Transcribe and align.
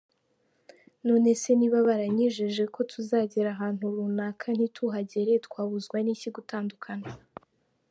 None 1.07 1.31
se 1.41 1.51
niba 1.59 1.77
baranyijeje 1.87 2.63
ko 2.73 2.79
tuzagera 2.91 3.49
ahantu 3.55 3.83
runaka 3.95 4.47
ntituhagere, 4.57 5.31
twabuzwa 5.45 5.97
n’iki 6.01 6.29
gutandukana?". 6.35 7.09